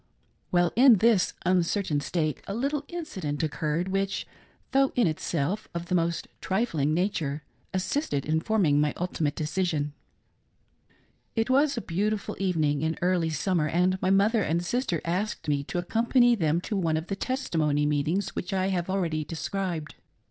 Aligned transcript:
While 0.49 0.73
in 0.75 0.95
this 0.95 1.33
uncertain 1.45 1.99
state 1.99 2.41
a 2.47 2.55
little 2.55 2.83
incident 2.87 3.43
occurred 3.43 3.89
which, 3.89 4.25
though 4.71 4.91
in 4.95 5.05
itself 5.05 5.67
of 5.75 5.85
the 5.89 5.93
most 5.93 6.27
trifling 6.41 6.95
nature, 6.95 7.43
assisted 7.71 8.25
in 8.25 8.41
forming 8.41 8.81
my 8.81 8.95
ultimate 8.97 9.35
decision. 9.35 9.93
It 11.35 11.51
was 11.51 11.77
a 11.77 11.81
beautiful 11.81 12.35
evening 12.39 12.81
in 12.81 12.97
early 13.03 13.29
summer, 13.29 13.67
and 13.67 14.01
my 14.01 14.09
mother 14.09 14.41
and 14.41 14.65
sister 14.65 15.01
asked 15.05 15.47
me 15.47 15.63
to 15.65 15.79
accotnpany 15.79 16.35
them 16.35 16.61
to 16.61 16.75
one 16.75 16.97
of 16.97 17.05
the 17.05 17.15
testi 17.15 17.59
mony 17.59 17.85
meetings 17.85 18.29
which 18.29 18.53
I 18.53 18.69
have 18.69 18.89
already 18.89 19.23
described. 19.23 19.93